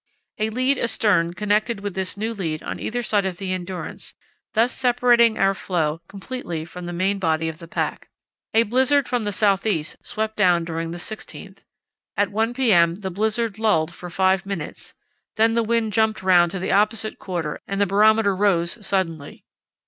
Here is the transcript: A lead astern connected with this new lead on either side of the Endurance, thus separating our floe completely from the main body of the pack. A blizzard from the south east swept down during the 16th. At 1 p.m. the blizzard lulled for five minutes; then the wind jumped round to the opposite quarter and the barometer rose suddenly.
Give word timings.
A 0.39 0.49
lead 0.49 0.79
astern 0.79 1.35
connected 1.35 1.81
with 1.81 1.93
this 1.93 2.17
new 2.17 2.33
lead 2.33 2.63
on 2.63 2.79
either 2.79 3.03
side 3.03 3.23
of 3.23 3.37
the 3.37 3.53
Endurance, 3.53 4.15
thus 4.53 4.73
separating 4.75 5.37
our 5.37 5.53
floe 5.53 6.01
completely 6.07 6.65
from 6.65 6.87
the 6.87 6.91
main 6.91 7.19
body 7.19 7.47
of 7.47 7.59
the 7.59 7.67
pack. 7.67 8.09
A 8.51 8.63
blizzard 8.63 9.07
from 9.07 9.25
the 9.25 9.31
south 9.31 9.63
east 9.67 9.97
swept 10.01 10.35
down 10.37 10.65
during 10.65 10.89
the 10.89 10.97
16th. 10.97 11.59
At 12.17 12.31
1 12.31 12.55
p.m. 12.55 12.95
the 12.95 13.11
blizzard 13.11 13.59
lulled 13.59 13.93
for 13.93 14.09
five 14.09 14.43
minutes; 14.43 14.95
then 15.35 15.53
the 15.53 15.61
wind 15.61 15.93
jumped 15.93 16.23
round 16.23 16.49
to 16.49 16.57
the 16.57 16.71
opposite 16.71 17.19
quarter 17.19 17.59
and 17.67 17.79
the 17.79 17.85
barometer 17.85 18.35
rose 18.35 18.83
suddenly. 18.83 19.45